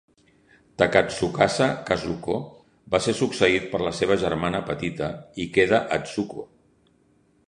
[0.81, 2.37] Takatsukasa Kazuko
[2.95, 5.11] va ser succeït per la seva germana petita
[5.45, 6.47] Ikeda Atsuko.